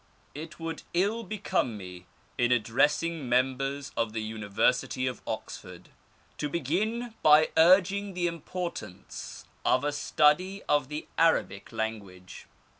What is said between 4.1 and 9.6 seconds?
the Uni versity of Oxford, to begin by urging the importance